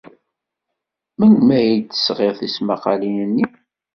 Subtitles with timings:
[1.17, 3.45] Melmi ay d-tesɣid tismaqqalin-nni?